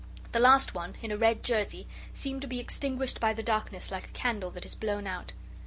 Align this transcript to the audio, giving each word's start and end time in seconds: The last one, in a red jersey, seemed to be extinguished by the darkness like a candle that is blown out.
The 0.31 0.39
last 0.39 0.73
one, 0.73 0.95
in 1.03 1.11
a 1.11 1.15
red 1.17 1.43
jersey, 1.43 1.85
seemed 2.11 2.41
to 2.41 2.47
be 2.47 2.59
extinguished 2.59 3.19
by 3.19 3.33
the 3.35 3.43
darkness 3.43 3.91
like 3.91 4.05
a 4.05 4.11
candle 4.13 4.49
that 4.49 4.65
is 4.65 4.73
blown 4.73 5.05
out. 5.05 5.31